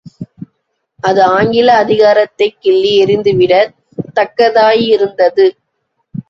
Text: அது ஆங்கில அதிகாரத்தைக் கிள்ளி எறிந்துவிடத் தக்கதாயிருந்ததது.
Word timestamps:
அது 0.99 1.23
ஆங்கில 1.23 1.83
அதிகாரத்தைக் 1.83 2.57
கிள்ளி 2.59 3.03
எறிந்துவிடத் 3.03 3.75
தக்கதாயிருந்ததது. 4.15 5.47